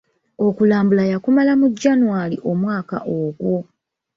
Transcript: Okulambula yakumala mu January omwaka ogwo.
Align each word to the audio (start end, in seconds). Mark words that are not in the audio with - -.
Okulambula 0.47 1.03
yakumala 1.11 1.51
mu 1.59 1.67
January 1.81 2.35
omwaka 2.51 2.97
ogwo. 3.19 3.57